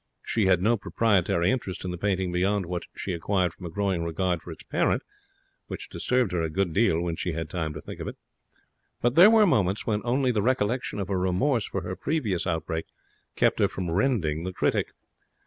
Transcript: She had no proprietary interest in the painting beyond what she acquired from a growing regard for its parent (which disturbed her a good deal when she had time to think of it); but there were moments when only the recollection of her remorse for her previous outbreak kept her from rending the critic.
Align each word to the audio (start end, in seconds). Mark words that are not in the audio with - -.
She 0.25 0.47
had 0.47 0.63
no 0.63 0.77
proprietary 0.77 1.51
interest 1.51 1.85
in 1.85 1.91
the 1.91 1.95
painting 1.99 2.31
beyond 2.31 2.65
what 2.65 2.87
she 2.95 3.13
acquired 3.13 3.53
from 3.53 3.67
a 3.67 3.69
growing 3.69 4.03
regard 4.03 4.41
for 4.41 4.49
its 4.51 4.63
parent 4.63 5.03
(which 5.67 5.89
disturbed 5.89 6.31
her 6.31 6.41
a 6.41 6.49
good 6.49 6.73
deal 6.73 6.99
when 6.99 7.15
she 7.15 7.33
had 7.33 7.51
time 7.51 7.71
to 7.75 7.81
think 7.81 7.99
of 7.99 8.07
it); 8.07 8.17
but 8.99 9.13
there 9.13 9.29
were 9.29 9.45
moments 9.45 9.85
when 9.85 10.01
only 10.03 10.31
the 10.31 10.41
recollection 10.41 10.97
of 10.99 11.09
her 11.09 11.19
remorse 11.19 11.67
for 11.67 11.81
her 11.81 11.95
previous 11.95 12.47
outbreak 12.47 12.87
kept 13.35 13.59
her 13.59 13.67
from 13.67 13.91
rending 13.91 14.43
the 14.43 14.51
critic. 14.53 14.87